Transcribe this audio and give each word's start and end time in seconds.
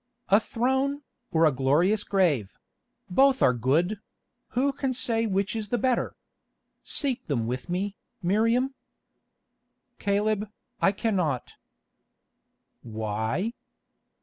A 0.29 0.39
throne, 0.39 1.03
or 1.29 1.45
a 1.45 1.51
glorious 1.51 2.03
grave—both 2.03 3.43
are 3.43 3.53
good; 3.53 3.99
who 4.57 4.73
can 4.73 4.93
say 4.93 5.27
which 5.27 5.55
is 5.55 5.69
the 5.69 5.77
better? 5.77 6.15
Seek 6.83 7.27
them 7.27 7.45
with 7.45 7.69
me, 7.69 7.95
Miriam." 8.19 8.73
"Caleb, 9.99 10.49
I 10.81 10.91
cannot." 10.91 11.53
"Why?" 12.81 13.53